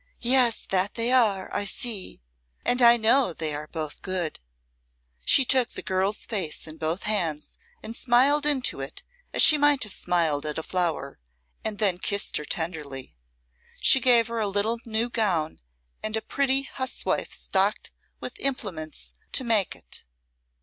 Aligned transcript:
"Yes, 0.23 0.65
that 0.71 0.95
they 0.95 1.11
are, 1.11 1.47
I 1.55 1.63
see. 1.63 2.23
And 2.65 2.81
I 2.81 2.97
know 2.97 3.33
they 3.33 3.53
are 3.53 3.67
both 3.67 4.01
good." 4.01 4.39
She 5.25 5.45
took 5.45 5.69
the 5.73 5.83
girl's 5.83 6.25
face 6.25 6.65
in 6.65 6.77
both 6.77 7.03
hands 7.03 7.59
and 7.83 7.95
smiled 7.95 8.47
into 8.47 8.81
it 8.81 9.03
as 9.31 9.43
she 9.43 9.59
might 9.59 9.83
have 9.83 9.93
smiled 9.93 10.43
at 10.47 10.57
a 10.57 10.63
flower, 10.63 11.19
and 11.63 11.77
then 11.77 11.99
kissed 11.99 12.37
her 12.37 12.45
tenderly. 12.45 13.15
She 13.79 13.99
gave 13.99 14.25
her 14.27 14.39
a 14.39 14.47
little 14.47 14.79
new 14.85 15.07
gown 15.07 15.59
and 16.01 16.17
a 16.17 16.21
pretty 16.23 16.63
huswife 16.63 17.31
stocked 17.31 17.91
with 18.19 18.39
implements 18.39 19.13
to 19.33 19.43
make 19.43 19.75
it. 19.75 20.05